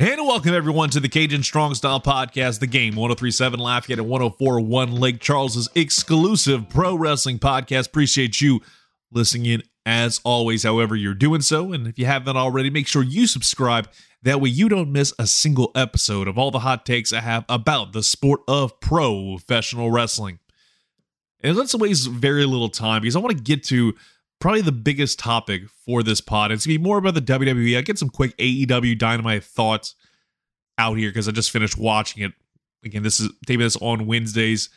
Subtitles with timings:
[0.00, 4.92] And welcome everyone to the Cajun Strong Style Podcast, the game 1037 Lafayette and 1041
[4.92, 7.88] Lake Charles's exclusive pro wrestling podcast.
[7.88, 8.62] Appreciate you
[9.12, 11.74] listening in as always, however, you're doing so.
[11.74, 13.90] And if you haven't already, make sure you subscribe.
[14.22, 17.44] That way you don't miss a single episode of all the hot takes I have
[17.46, 20.38] about the sport of professional wrestling.
[21.42, 23.94] And let's waste very little time because I want to get to
[24.40, 26.50] probably the biggest topic for this pod.
[26.50, 27.76] It's gonna be more about the WWE.
[27.76, 29.94] I get some quick AEW Dynamite thoughts
[30.78, 32.32] out here because I just finished watching it.
[32.84, 34.70] Again, this is taping this on Wednesdays.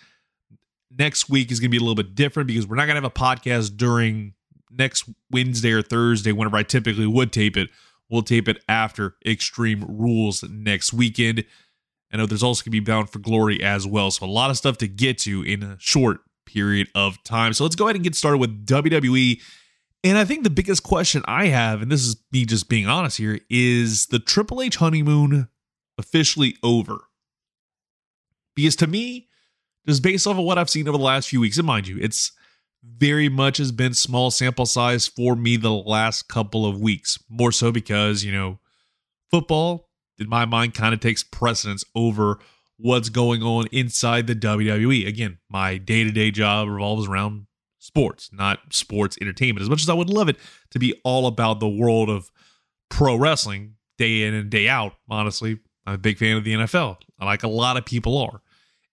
[0.92, 3.10] Next week is gonna be a little bit different because we're not gonna have a
[3.10, 4.34] podcast during
[4.70, 7.70] next Wednesday or Thursday whenever I typically would tape it.
[8.10, 11.46] We'll tape it after Extreme Rules next weekend.
[12.12, 14.12] I know there's also gonna be Bound for Glory as well.
[14.12, 16.20] So a lot of stuff to get to in a short
[16.54, 17.54] period of time.
[17.54, 19.42] So let's go ahead and get started with WWE.
[20.04, 23.18] And I think the biggest question I have, and this is me just being honest
[23.18, 25.48] here, is the Triple H honeymoon
[25.98, 27.00] officially over?
[28.56, 29.30] Because to me,
[29.88, 31.98] just based off of what I've seen over the last few weeks, and mind you,
[32.00, 32.32] it's
[32.86, 37.18] very much has been small sample size for me the last couple of weeks.
[37.30, 38.60] More so because, you know,
[39.32, 42.40] football, in my mind, kind of takes precedence over
[42.78, 45.08] what's going on inside the WWE.
[45.08, 47.48] Again, my day to day job revolves around
[47.80, 49.62] sports, not sports entertainment.
[49.62, 50.38] As much as I would love it
[50.72, 52.32] to be all about the world of
[52.90, 56.98] pro wrestling day in and day out, honestly, I'm a big fan of the NFL.
[57.20, 58.42] Like a lot of people are.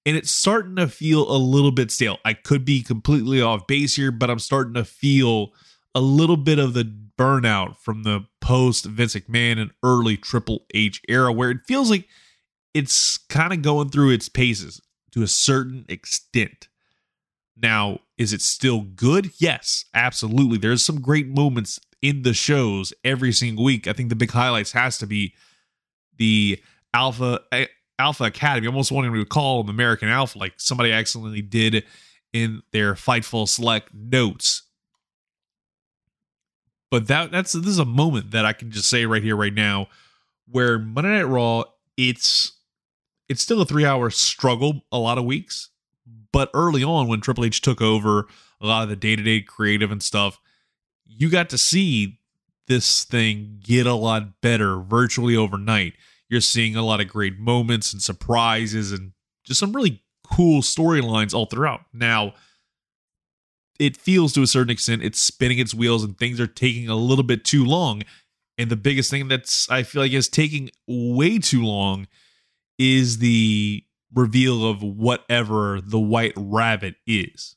[0.06, 2.18] And it's starting to feel a little bit stale.
[2.24, 5.52] I could be completely off base here, but I'm starting to feel
[5.94, 11.02] a little bit of the burnout from the post Vince McMahon and early Triple H
[11.08, 12.08] era where it feels like
[12.74, 14.80] it's kind of going through its paces
[15.12, 16.68] to a certain extent.
[17.56, 19.30] Now, is it still good?
[19.38, 20.58] Yes, absolutely.
[20.58, 23.86] There's some great moments in the shows every single week.
[23.86, 25.34] I think the big highlights has to be
[26.16, 26.62] the
[26.94, 27.40] Alpha
[27.98, 28.66] Alpha Academy.
[28.66, 31.84] I almost wanted to call them American Alpha, like somebody accidentally did
[32.32, 34.62] in their Fightful Select notes.
[36.90, 39.54] But that that's this is a moment that I can just say right here, right
[39.54, 39.88] now,
[40.48, 41.64] where Monday Night Raw,
[41.96, 42.52] it's
[43.30, 45.70] it's still a three hour struggle a lot of weeks.
[46.32, 48.26] But early on, when Triple H took over
[48.60, 50.40] a lot of the day to day creative and stuff,
[51.06, 52.18] you got to see
[52.66, 55.94] this thing get a lot better virtually overnight.
[56.28, 59.12] You're seeing a lot of great moments and surprises and
[59.44, 61.82] just some really cool storylines all throughout.
[61.92, 62.34] Now,
[63.78, 66.96] it feels to a certain extent it's spinning its wheels and things are taking a
[66.96, 68.02] little bit too long.
[68.58, 72.08] And the biggest thing that's I feel like is taking way too long
[72.80, 77.54] is the reveal of whatever the white rabbit is.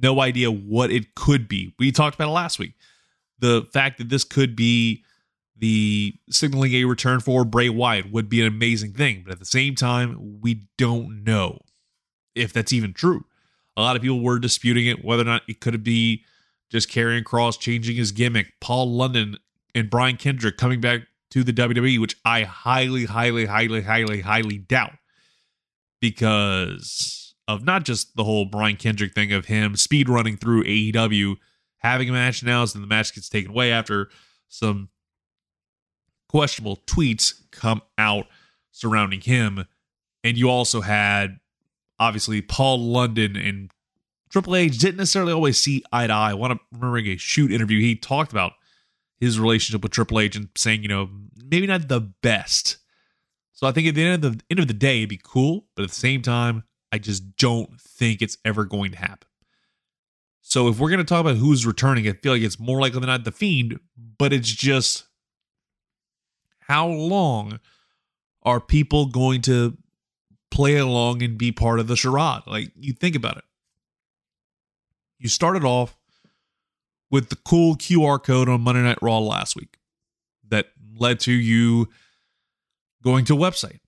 [0.00, 1.74] No idea what it could be.
[1.78, 2.74] We talked about it last week.
[3.38, 5.04] The fact that this could be
[5.56, 9.46] the signaling a return for Bray Wyatt would be an amazing thing, but at the
[9.46, 11.58] same time, we don't know
[12.34, 13.24] if that's even true.
[13.74, 16.24] A lot of people were disputing it, whether or not it could be
[16.68, 19.38] just Karrion Kross changing his gimmick, Paul London
[19.74, 24.58] and Brian Kendrick coming back to the WWE, which I highly, highly, highly, highly, highly
[24.58, 24.92] doubt
[25.98, 31.36] because of not just the whole Brian Kendrick thing of him speed running through AEW,
[31.78, 34.10] having a match announced, and the match gets taken away after
[34.48, 34.90] some
[36.28, 38.26] questionable tweets come out
[38.70, 39.64] surrounding him.
[40.22, 41.40] And you also had
[41.98, 43.70] obviously Paul London and
[44.28, 46.32] Triple H didn't necessarily always see eye to eye.
[46.32, 48.52] I want to remember a shoot interview he talked about
[49.22, 51.08] his relationship with Triple H and saying, you know,
[51.48, 52.78] maybe not the best.
[53.52, 55.66] So I think at the end of the end of the day, it'd be cool,
[55.76, 59.28] but at the same time, I just don't think it's ever going to happen.
[60.40, 62.98] So if we're going to talk about who's returning, I feel like it's more likely
[62.98, 63.78] than not the Fiend,
[64.18, 65.04] but it's just
[66.58, 67.60] how long
[68.42, 69.78] are people going to
[70.50, 72.42] play along and be part of the charade?
[72.48, 73.44] Like you think about it.
[75.20, 75.96] You started off
[77.12, 79.76] with the cool QR code on Monday Night Raw last week
[80.48, 81.88] that led to you
[83.04, 83.78] going to a website.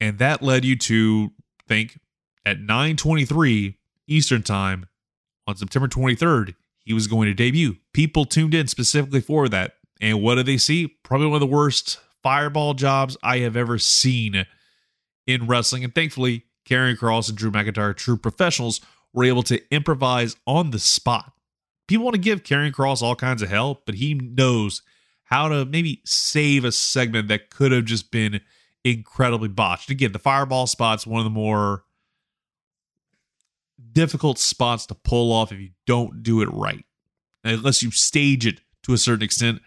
[0.00, 1.32] And that led you to
[1.68, 1.98] think
[2.46, 3.76] at 9:23
[4.06, 4.86] Eastern Time
[5.46, 7.76] on September 23rd, he was going to debut.
[7.92, 9.74] People tuned in specifically for that.
[10.00, 10.86] And what did they see?
[11.02, 14.46] Probably one of the worst fireball jobs I have ever seen
[15.26, 15.84] in wrestling.
[15.84, 18.80] And thankfully, Karrion Kross and Drew McIntyre, true professionals,
[19.12, 21.32] were able to improvise on the spot
[21.90, 24.82] people want to give Karrion Kross all kinds of hell, but he knows
[25.24, 28.40] how to maybe save a segment that could have just been
[28.84, 29.90] incredibly botched.
[29.90, 31.82] Again, the fireball spot's one of the more
[33.90, 36.84] difficult spots to pull off if you don't do it right.
[37.42, 39.60] Unless you stage it to a certain extent.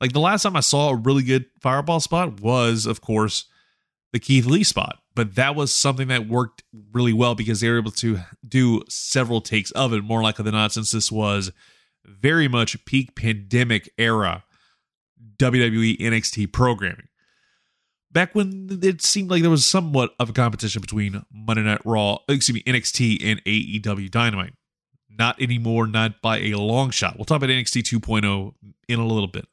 [0.00, 3.44] Like the last time I saw a really good fireball spot was, of course,
[4.12, 4.98] the Keith Lee spot.
[5.14, 6.62] But that was something that worked
[6.92, 10.54] really well because they were able to do several takes of it, more likely than
[10.54, 11.50] not, since this was
[12.04, 14.44] very much peak pandemic era
[15.36, 17.08] WWE NXT programming.
[18.10, 22.18] Back when it seemed like there was somewhat of a competition between Monday Night Raw,
[22.28, 24.54] excuse me, NXT and AEW Dynamite.
[25.10, 27.16] Not anymore, not by a long shot.
[27.16, 28.54] We'll talk about NXT 2.0
[28.88, 29.46] in a little bit.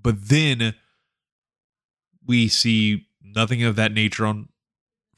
[0.00, 0.74] But then
[2.26, 4.48] we see nothing of that nature on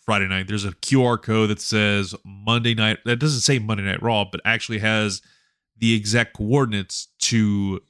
[0.00, 0.46] Friday night.
[0.46, 2.98] There's a QR code that says Monday night.
[3.04, 5.22] That doesn't say Monday Night Raw, but actually has
[5.76, 7.80] the exact coordinates to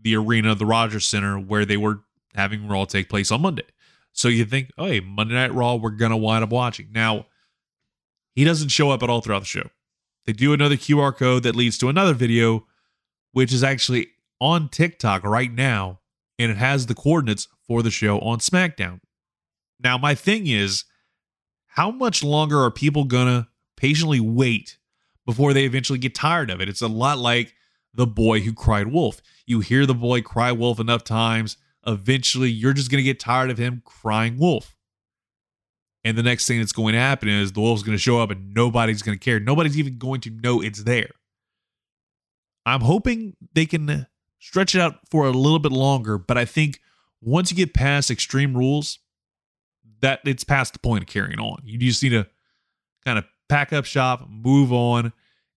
[0.00, 2.00] the arena, the Rogers Center, where they were
[2.34, 3.64] having Raw take place on Monday.
[4.12, 6.88] So you think, oh, hey, Monday Night Raw, we're to wind up watching.
[6.92, 7.26] Now,
[8.34, 9.68] he doesn't show up at all throughout the show.
[10.26, 12.66] They do another QR code that leads to another video,
[13.32, 14.08] which is actually
[14.40, 16.00] on TikTok right now,
[16.38, 19.00] and it has the coordinates for the show on SmackDown.
[19.80, 20.84] Now, my thing is,
[21.66, 24.78] how much longer are people gonna patiently wait
[25.26, 26.68] before they eventually get tired of it?
[26.68, 27.54] It's a lot like
[27.92, 29.20] the boy who cried wolf.
[29.46, 33.58] You hear the boy cry wolf enough times, eventually you're just gonna get tired of
[33.58, 34.76] him crying wolf.
[36.06, 38.30] And the next thing that's going to happen is the wolf's going to show up
[38.30, 39.40] and nobody's going to care.
[39.40, 41.10] Nobody's even going to know it's there.
[42.64, 44.06] I'm hoping they can
[44.38, 46.78] stretch it out for a little bit longer, but I think
[47.26, 49.00] once you get past extreme rules,
[50.00, 51.60] that it's past the point of carrying on.
[51.64, 52.26] You just need to
[53.04, 55.12] kind of pack up shop, move on,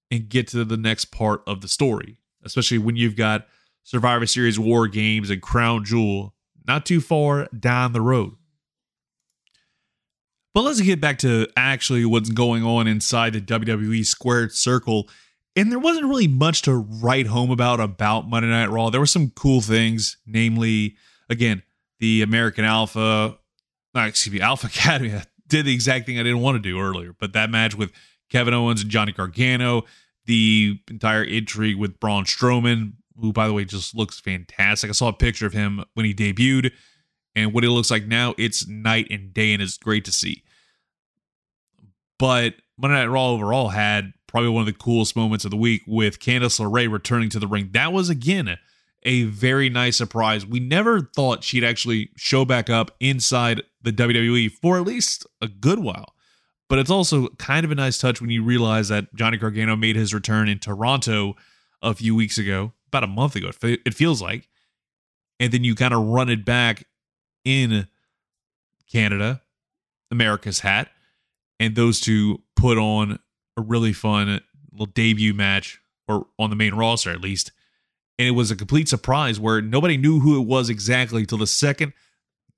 [0.10, 2.18] and get to the next part of the story.
[2.44, 3.48] Especially when you've got
[3.84, 6.34] Survivor Series War Games and Crown Jewel
[6.68, 8.34] not too far down the road.
[10.54, 15.08] But let's get back to actually what's going on inside the WWE squared circle.
[15.56, 18.90] And there wasn't really much to write home about about Monday Night Raw.
[18.90, 20.96] There were some cool things, namely,
[21.30, 21.64] again,
[22.00, 23.38] the American Alpha
[23.94, 27.14] not excuse me, Alpha Academy did the exact thing I didn't want to do earlier.
[27.18, 27.92] But that match with
[28.30, 29.84] Kevin Owens and Johnny Gargano,
[30.26, 34.90] the entire intrigue with Braun Strowman, who by the way just looks fantastic.
[34.90, 36.72] I saw a picture of him when he debuted,
[37.36, 40.44] and what he looks like now, it's night and day, and it's great to see.
[42.18, 45.82] But Monday Night Raw overall had probably one of the coolest moments of the week
[45.88, 47.70] with Candice LeRae returning to the ring.
[47.74, 48.58] That was again
[49.04, 50.46] a very nice surprise.
[50.46, 55.48] We never thought she'd actually show back up inside the WWE for at least a
[55.48, 56.14] good while.
[56.68, 59.96] But it's also kind of a nice touch when you realize that Johnny Gargano made
[59.96, 61.36] his return in Toronto
[61.82, 64.48] a few weeks ago, about a month ago, it feels like.
[65.40, 66.86] And then you kind of run it back
[67.46, 67.88] in
[68.92, 69.42] Canada,
[70.12, 70.90] America's hat,
[71.60, 73.20] and those two put on
[73.58, 74.42] a really fun
[74.72, 77.52] little debut match, or on the main roster at least
[78.20, 81.48] and it was a complete surprise where nobody knew who it was exactly till the
[81.48, 81.94] second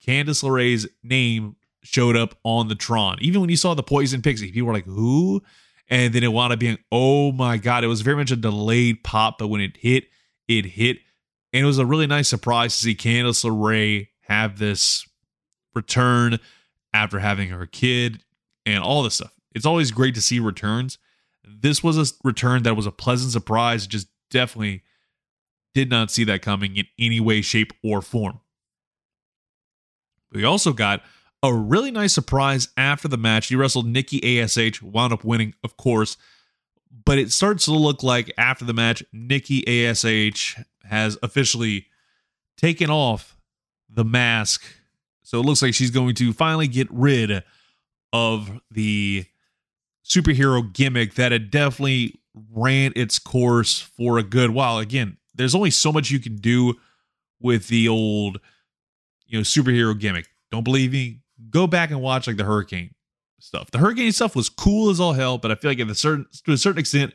[0.06, 3.18] Candice LeRae's name showed up on the Tron.
[3.22, 5.44] Even when you saw the Poison Pixie, people were like, "Who?"
[5.88, 9.04] And then it wound up being, "Oh my god!" It was very much a delayed
[9.04, 10.06] pop, but when it hit,
[10.48, 10.98] it hit,
[11.54, 15.08] and it was a really nice surprise to see Candice LeRae have this
[15.76, 16.40] return
[16.92, 18.24] after having her kid
[18.66, 19.34] and all this stuff.
[19.54, 20.98] It's always great to see returns.
[21.44, 23.86] This was a return that was a pleasant surprise.
[23.86, 24.82] Just definitely
[25.74, 28.40] did not see that coming in any way, shape, or form.
[30.32, 31.02] We also got
[31.44, 33.48] a really nice surprise after the match.
[33.48, 36.18] He wrestled Nikki ASH, wound up winning, of course.
[37.06, 41.88] But it starts to look like after the match, Nikki ASH has officially
[42.58, 43.38] taken off
[43.90, 44.64] the mask.
[45.24, 47.44] So it looks like she's going to finally get rid
[48.14, 49.26] of the
[50.06, 52.20] superhero gimmick that had definitely
[52.52, 54.78] ran its course for a good while.
[54.78, 56.76] Again, there's only so much you can do
[57.40, 58.40] with the old,
[59.26, 60.28] you know, superhero gimmick.
[60.52, 61.22] Don't believe me?
[61.50, 62.94] Go back and watch like the Hurricane
[63.40, 63.72] stuff.
[63.72, 66.26] The Hurricane stuff was cool as all hell, but I feel like at a certain
[66.46, 67.14] to a certain extent,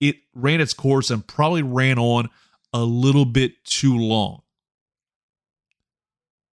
[0.00, 2.28] it ran its course and probably ran on
[2.72, 4.42] a little bit too long.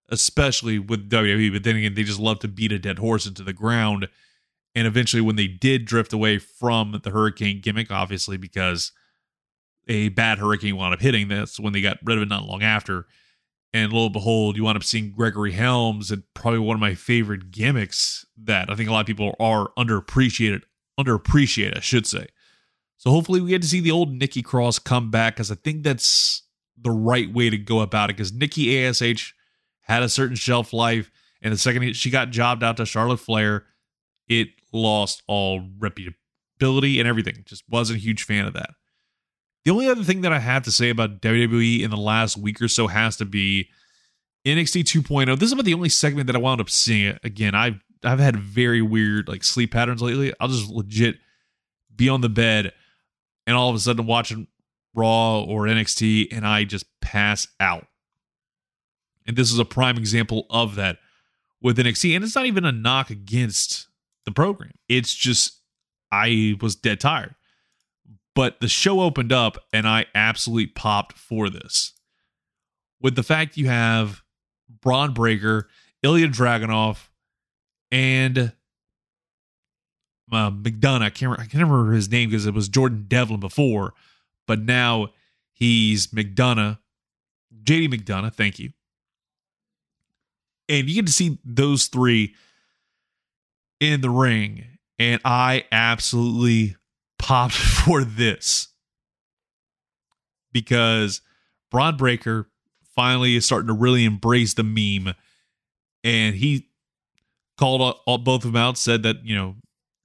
[0.10, 3.44] Especially with WWE, but then again, they just love to beat a dead horse into
[3.44, 4.08] the ground.
[4.76, 8.92] And eventually, when they did drift away from the Hurricane gimmick, obviously because
[9.88, 11.28] a bad hurricane wound up hitting.
[11.28, 13.06] That's when they got rid of it not long after.
[13.74, 16.96] And lo and behold, you wind up seeing Gregory Helms and probably one of my
[16.96, 20.62] favorite gimmicks that I think a lot of people are underappreciated,
[21.00, 22.28] underappreciated, I should say.
[22.98, 25.84] So hopefully we get to see the old Nikki Cross come back because I think
[25.84, 26.44] that's
[26.78, 28.16] the right way to go about it.
[28.16, 29.36] Because Nikki ASH
[29.82, 31.12] had a certain shelf life,
[31.42, 33.66] and the second she got jobbed out to Charlotte Flair,
[34.28, 37.44] it lost all reputability and everything.
[37.46, 38.72] Just wasn't a huge fan of that.
[39.66, 42.62] The only other thing that I have to say about WWE in the last week
[42.62, 43.70] or so has to be
[44.46, 45.40] NXT 2.0.
[45.40, 47.20] This is about the only segment that I wound up seeing it.
[47.24, 50.32] Again, I've I've had very weird like sleep patterns lately.
[50.40, 51.18] I'll just legit
[51.96, 52.74] be on the bed
[53.48, 54.48] and all of a sudden watching
[54.94, 57.88] Raw or NXT and I just pass out.
[59.26, 61.00] And this is a prime example of that
[61.60, 62.16] with NXT.
[62.16, 63.88] And it's not even a knock against
[64.26, 64.74] the program.
[64.88, 65.60] It's just
[66.12, 67.34] I was dead tired.
[68.36, 71.94] But the show opened up and I absolutely popped for this.
[73.02, 74.24] With the fact you have
[74.82, 75.70] Bron Breakker,
[76.04, 77.08] Ilya Dragunov,
[77.92, 78.52] and
[80.32, 81.02] uh, McDonagh.
[81.02, 83.94] I can't, I can't remember his name because it was Jordan Devlin before,
[84.48, 85.10] but now
[85.54, 86.78] he's McDonagh,
[87.64, 88.34] JD McDonagh.
[88.34, 88.72] Thank you.
[90.68, 92.34] And you get to see those three
[93.80, 94.66] in the ring,
[94.98, 96.76] and I absolutely
[97.18, 98.70] popped for this
[100.52, 101.22] because
[101.72, 102.50] Bron Breakker
[102.96, 105.14] finally is starting to really embrace the meme,
[106.04, 106.70] and he
[107.58, 109.56] called all, all, both of them out, said that you know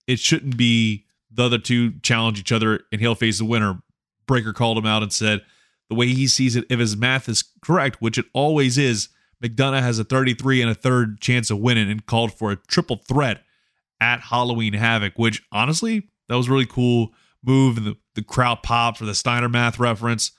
[0.06, 3.80] it shouldn't be the other two challenge each other and he'll face the winner.
[4.26, 5.42] Breakker called him out and said
[5.88, 9.08] the way he sees it, if his math is correct, which it always is,
[9.42, 12.96] McDonagh has a 33 and a third chance of winning and called for a triple
[12.96, 13.42] threat
[14.00, 18.98] at Halloween Havoc, which honestly, that was really cool move and the, the crowd popped
[18.98, 20.32] for the Steiner math reference.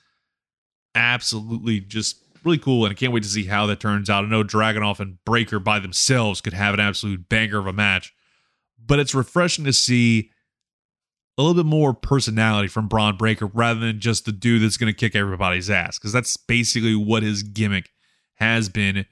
[0.94, 2.84] Absolutely just really cool.
[2.84, 4.24] And I can't wait to see how that turns out.
[4.24, 8.14] I know Dragunov and Breakker by themselves could have an absolute banger of a match,
[8.84, 10.30] but it's refreshing to see
[11.38, 14.92] a little bit more personality from Bron Breakker rather than just the dude that's going
[14.92, 17.90] to kick everybody's ass because that's basically what his gimmick
[18.34, 19.06] has been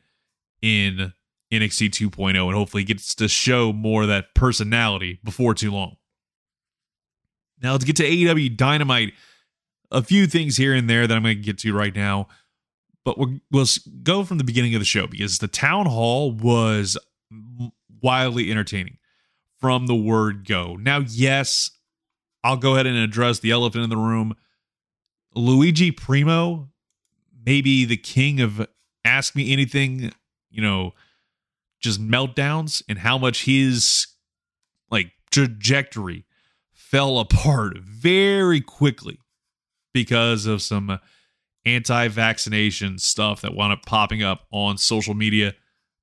[0.61, 1.13] in
[1.53, 5.97] NXT 2.0 and hopefully gets to show more of that personality before too long.
[7.63, 9.15] Now let's get to AEW Dynamite.
[9.91, 12.29] A few things here and there that I'm going to get to right now,
[13.05, 13.67] but we'll, we'll
[14.05, 16.97] go from the beginning of the show because the town hall was
[18.01, 18.99] wildly entertaining
[19.59, 20.77] from the word go.
[20.77, 21.73] Now, yes,
[22.45, 24.37] I'll go ahead and address the elephant in the room.
[25.35, 26.71] Luigi Primo,
[27.45, 28.67] maybe the king of
[29.05, 30.13] ask me anything,
[30.51, 30.93] you know,
[31.81, 34.07] just meltdowns and how much his
[34.91, 36.25] like trajectory
[36.91, 39.21] fell apart very quickly
[39.95, 40.99] because of some
[41.65, 45.55] anti-vaccination stuff that wound up popping up on social media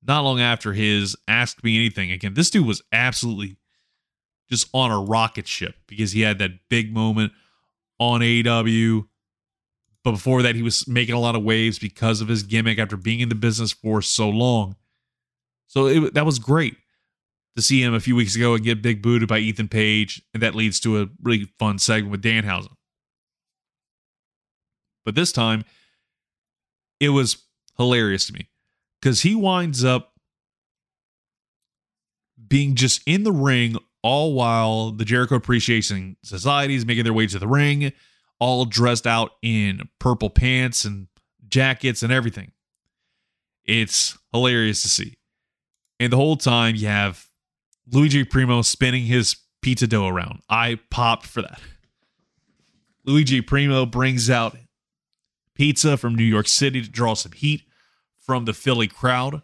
[0.07, 2.11] not long after his Ask me anything.
[2.11, 3.57] Again this dude was absolutely
[4.49, 7.33] just on a rocket ship because he had that big moment
[7.99, 9.07] on AEW
[10.05, 12.95] but before that he was making a lot of waves because of his gimmick after
[12.95, 14.77] being in the business for so long.
[15.65, 16.77] So it, that was great
[17.57, 20.41] to see him a few weeks ago and get big booted by Ethan Page and
[20.41, 22.73] that leads to a really fun segment with Danhausen
[25.03, 25.65] but this time
[26.99, 27.43] it was
[27.77, 28.49] hilarious to me
[29.01, 30.13] because he winds up
[32.47, 37.27] being just in the ring all while the Jericho Appreciation Society is making their way
[37.27, 37.91] to the ring,
[38.39, 41.07] all dressed out in purple pants and
[41.47, 42.51] jackets and everything.
[43.65, 45.17] It's hilarious to see.
[45.99, 47.26] And the whole time you have
[47.91, 50.41] Luigi Primo spinning his pizza dough around.
[50.49, 51.59] I popped for that.
[53.05, 54.57] Luigi Primo brings out
[55.55, 57.63] pizza from New York City to draw some heat
[58.17, 59.41] from the Philly crowd.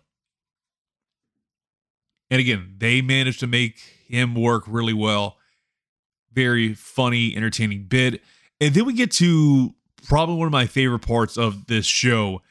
[2.30, 5.38] And again, they managed to make him work really well.
[6.32, 8.22] Very funny, entertaining bit.
[8.60, 9.76] And then we get to
[10.08, 12.42] probably one of my favorite parts of this show,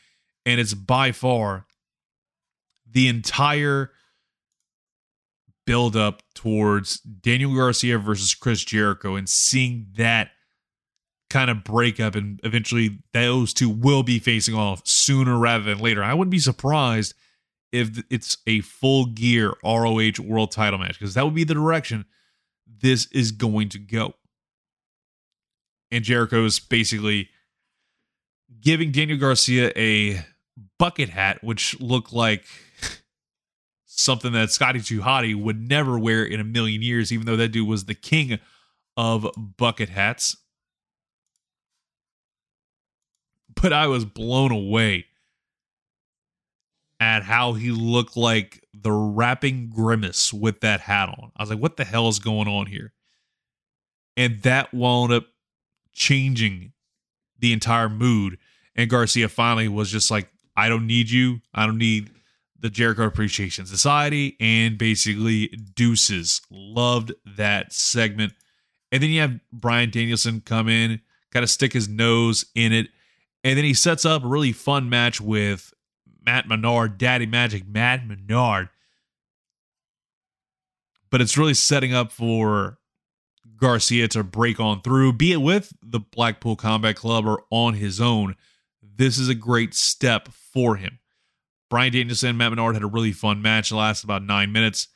[0.46, 1.66] and it's by far
[2.90, 3.91] the entire
[5.66, 10.31] build up towards Daniel Garcia versus Chris Jericho and seeing that
[11.31, 16.02] kind of breakup and eventually those two will be facing off sooner rather than later.
[16.02, 17.14] I wouldn't be surprised
[17.73, 22.04] if it's a full gear ROH world title match because that would be the direction
[22.66, 24.14] this is going to go.
[25.90, 27.31] And Jericho is basically
[28.61, 30.25] giving Daniel Garcia a
[30.78, 32.45] bucket hat, which looked like
[33.94, 37.49] something that Scotty 2 Hotty would never wear in a million years, even though that
[37.49, 38.38] dude was the king
[38.96, 40.37] of bucket hats.
[43.61, 45.06] But I was blown away
[46.99, 51.32] at how he looked like the rapping grimace with that hat on.
[51.37, 52.92] I was like, what the hell is going on here?
[54.16, 55.26] And that wound up
[55.92, 56.72] changing
[57.38, 58.38] the entire mood.
[58.75, 61.40] And Garcia finally was just like, I don't need you.
[61.52, 62.11] I don't need
[62.62, 66.40] the Jericho Appreciation Society and basically deuces.
[66.49, 68.33] Loved that segment.
[68.90, 71.00] And then you have Bryan Danielson come in,
[71.33, 72.88] kind of stick his nose in it.
[73.45, 75.75] And then he sets up a really fun match with
[76.25, 78.69] Matt Menard, Daddy Magic, Matt Menard.
[81.11, 82.78] But it's really setting up for
[83.57, 88.00] Garcia to break on through, be it with the Blackpool Combat Club or on his
[88.00, 88.37] own.
[88.81, 91.00] This is a great step for him.
[91.72, 93.70] Bryan Danielson and Matt Menard had a really fun match.
[93.70, 94.88] It lasted about nine minutes.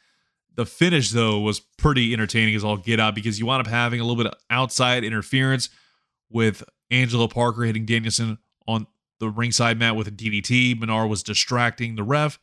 [0.56, 3.99] The finish, though, was pretty entertaining as all get out because you wound up having
[3.99, 5.71] a little bit of outside interference
[6.28, 8.37] with Angelo Parker hitting Danielson
[8.68, 8.87] on
[9.21, 10.78] the ringside mat with a DDT.
[10.78, 12.38] Menard was distracting the ref.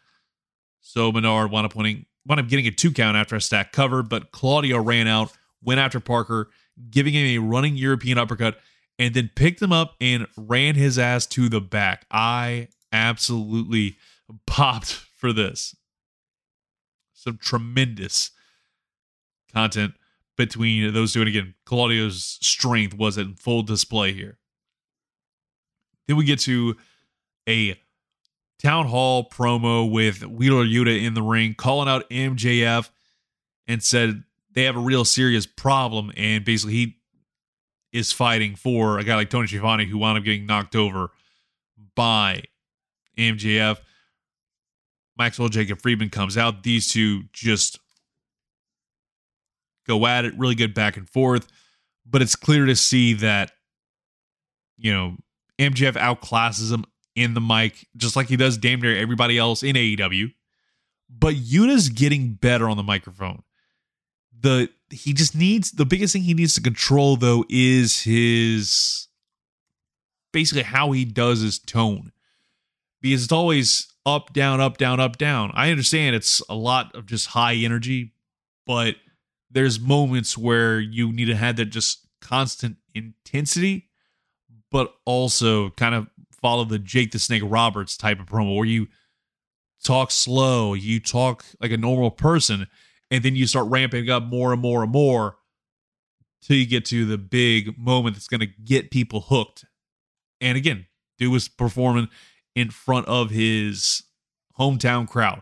[0.81, 4.01] So Menard wound up winning, wound up getting a two count after a stack cover,
[4.01, 6.49] but Claudio ran out, went after Parker,
[6.89, 8.57] giving him a running European uppercut,
[8.97, 12.07] and then picked him up and ran his ass to the back.
[12.09, 13.97] I absolutely
[14.45, 15.75] popped for this.
[17.13, 18.31] Some tremendous
[19.53, 19.93] content
[20.35, 21.21] between those two.
[21.21, 24.39] And again, Claudio's strength was in full display here.
[26.07, 26.75] Then we get to
[27.47, 27.79] a
[28.61, 32.89] town hall promo with Wheeler Yuta in the ring, calling out MJF
[33.67, 36.11] and said they have a real serious problem.
[36.17, 36.97] And basically, he
[37.91, 41.11] is fighting for a guy like Tony Schiavone who wound up getting knocked over
[41.95, 42.43] by
[43.17, 43.77] MJF.
[45.17, 46.63] Maxwell Jacob Friedman comes out.
[46.63, 47.79] These two just
[49.87, 51.47] go at it, really good back and forth.
[52.05, 53.51] But it's clear to see that,
[54.77, 55.17] you know,
[55.59, 59.75] MJF outclasses him in the mic, just like he does damn near everybody else in
[59.75, 60.33] AEW.
[61.09, 63.43] But Yuta's getting better on the microphone.
[64.39, 69.07] The he just needs the biggest thing he needs to control though is his
[70.33, 72.11] basically how he does his tone.
[73.03, 75.51] Because it's always up, down, up, down, up, down.
[75.53, 78.13] I understand it's a lot of just high energy,
[78.65, 78.95] but
[79.51, 83.89] there's moments where you need to have that just constant intensity,
[84.71, 86.07] but also kind of
[86.41, 88.87] follow the Jake the Snake Roberts type of promo where you
[89.83, 92.67] talk slow, you talk like a normal person,
[93.11, 95.35] and then you start ramping up more and more and more
[96.41, 99.65] till you get to the big moment that's going to get people hooked.
[100.39, 100.85] And again,
[101.17, 102.07] dude was performing
[102.55, 104.03] in front of his
[104.59, 105.41] hometown crowd.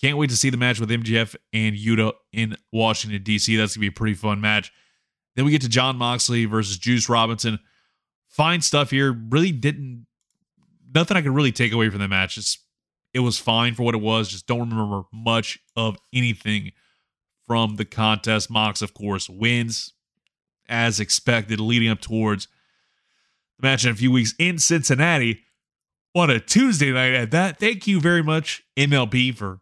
[0.00, 3.54] Can't wait to see the match with MJF and Yuta in Washington, D.C.
[3.56, 4.72] That's going to be a pretty fun match.
[5.36, 7.58] Then we get to Jon Moxley versus Juice Robinson.
[8.28, 9.12] Fine stuff here.
[9.12, 10.06] Really didn't,
[10.94, 12.38] nothing I could really take away from the match.
[12.38, 12.58] It's,
[13.12, 14.28] it was fine for what it was.
[14.28, 16.72] Just don't remember much of anything
[17.46, 18.50] from the contest.
[18.50, 19.92] Mox, of course, wins
[20.68, 22.48] as expected, leading up towards
[23.58, 25.42] the match in a few weeks in Cincinnati
[26.14, 27.58] on a Tuesday night at that.
[27.58, 29.60] Thank you very much, MLB, for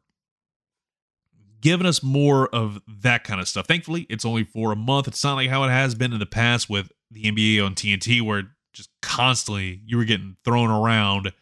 [1.61, 3.67] giving us more of that kind of stuff.
[3.67, 5.09] Thankfully, it's only for a month.
[5.09, 8.23] It's not like how it has been in the past with the NBA on TNT,
[8.23, 11.33] where just constantly you were getting thrown around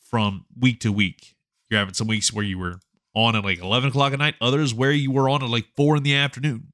[0.00, 1.36] from week to week.
[1.68, 2.80] You're having some weeks where you were
[3.14, 5.96] on at like 11 o'clock at night, others where you were on at like 4
[5.96, 6.72] in the afternoon.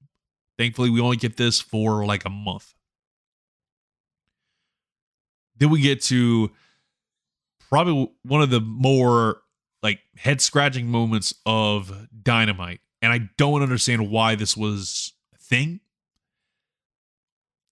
[0.56, 2.74] Thankfully, we only get this for like a month.
[5.56, 6.52] Then we get to
[7.68, 9.42] probably one of the more
[9.82, 15.80] like head scratching moments of Dynamite, and I don't understand why this was a thing.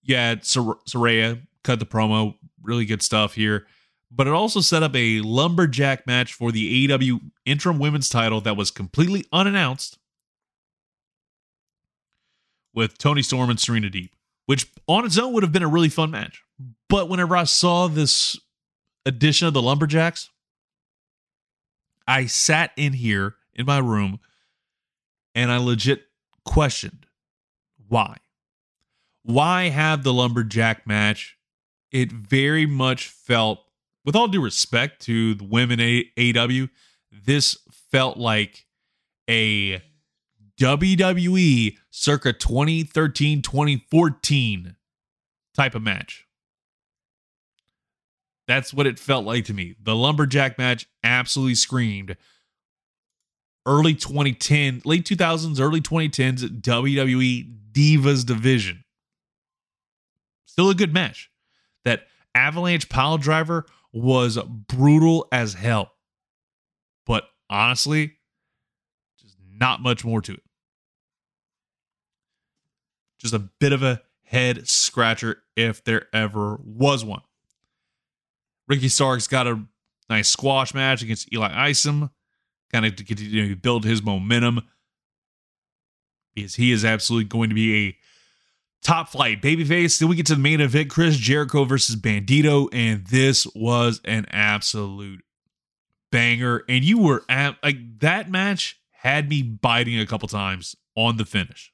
[0.02, 3.66] Yeah, Sor- Saraya cut the promo, really good stuff here,
[4.10, 8.56] but it also set up a lumberjack match for the AEW interim women's title that
[8.56, 9.98] was completely unannounced
[12.74, 14.10] with Toni Storm and Serena Deeb,
[14.46, 16.42] which on its own would have been a really fun match.
[16.88, 18.38] But whenever I saw this
[19.04, 20.30] edition of the Lumberjacks,
[22.06, 24.20] I sat in here in my room
[25.34, 26.04] and I legit
[26.44, 27.06] questioned
[27.88, 28.16] why.
[29.22, 31.36] Why have the lumberjack match?
[31.92, 33.60] It very much felt,
[34.04, 36.70] with all due respect to the women AEW,
[37.12, 37.58] this
[37.90, 38.66] felt like
[39.28, 39.82] a
[40.58, 44.76] WWE circa 2013 2014
[45.54, 46.26] type of match.
[48.48, 49.76] That's what it felt like to me.
[49.82, 52.16] The lumberjack match absolutely screamed
[53.66, 58.84] early 2010, late 2000s, early 2010s WWE Divas division.
[60.46, 61.30] Still a good match.
[61.84, 65.92] That Avalanche pile driver was brutal as hell.
[67.06, 68.18] But honestly,
[69.20, 70.42] just not much more to it.
[73.18, 77.22] Just a bit of a head scratcher if there ever was one.
[78.72, 79.62] Ricky Starks got a
[80.08, 82.10] nice squash match against Eli Isom,
[82.72, 84.62] kind of to continue to build his momentum
[86.34, 87.96] because he is absolutely going to be a
[88.82, 90.00] Top flight, babyface.
[90.00, 94.26] Then we get to the main event Chris Jericho versus Bandito, and this was an
[94.30, 95.22] absolute
[96.10, 96.64] banger.
[96.68, 101.24] And you were at like that match had me biting a couple times on the
[101.24, 101.72] finish.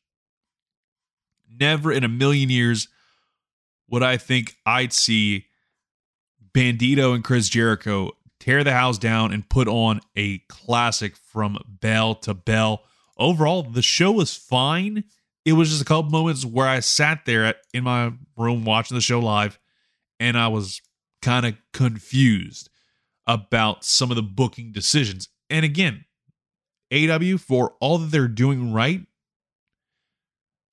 [1.58, 2.88] Never in a million years
[3.88, 5.46] would I think I'd see
[6.58, 12.16] Bandito and Chris Jericho tear the house down and put on a classic from bell
[12.16, 12.82] to bell.
[13.16, 15.04] Overall, the show was fine.
[15.44, 18.96] It was just a couple moments where I sat there at, in my room watching
[18.96, 19.56] the show live
[20.18, 20.82] and I was
[21.22, 22.70] kind of confused
[23.24, 25.28] about some of the booking decisions.
[25.48, 26.06] And again,
[26.90, 29.02] AEW for all that they're doing right,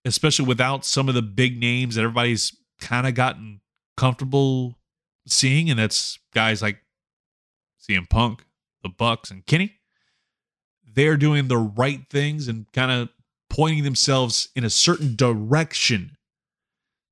[0.03, 3.61] especially without some of the big names that everybody's kind of gotten
[3.95, 4.79] comfortable
[5.27, 6.77] seeing, and that's guys like
[7.81, 8.45] CM Punk,
[8.83, 9.75] the Bucks, and Kenny.
[10.93, 13.09] They're doing the right things and kind of
[13.49, 16.17] pointing themselves in a certain direction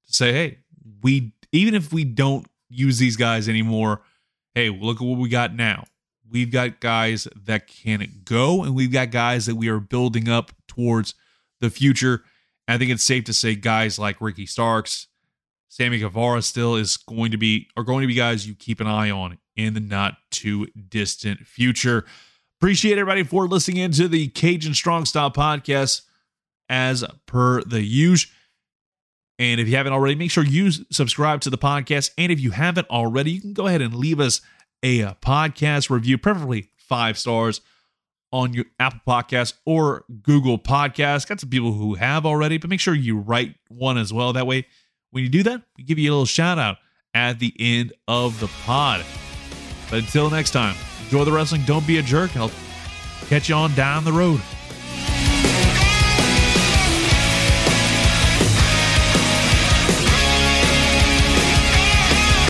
[0.08, 0.60] to say, hey,
[1.02, 4.02] we even if we don't use these guys anymore,
[4.56, 5.86] hey, look at what we got now.
[6.30, 10.52] We've got guys that can go, and we've got guys that we are building up
[10.68, 11.14] towards
[11.62, 12.24] the future.
[12.68, 15.08] I think it's safe to say guys like Ricky Starks,
[15.74, 18.86] Sammy Guevara still is going to be are going to be guys you keep an
[18.86, 22.06] eye on in the not too distant future.
[22.62, 26.04] Appreciate everybody for listening into the Cajun Strong Style podcast
[26.70, 28.32] as per the usual.
[29.40, 32.12] And if you haven't already, make sure you subscribe to the podcast.
[32.20, 34.42] And if you haven't already, you can go ahead and leave us
[34.84, 37.62] a podcast review, preferably five stars
[38.32, 41.28] on your Apple Podcast or Google Podcast.
[41.28, 44.34] Got some people who have already, but make sure you write one as well.
[44.34, 44.68] That way,
[45.14, 46.78] when you do that, we give you a little shout out
[47.14, 49.06] at the end of the pod.
[49.92, 51.62] But until next time, enjoy the wrestling.
[51.68, 52.36] Don't be a jerk.
[52.36, 52.52] I'll
[53.28, 54.42] catch you on down the road.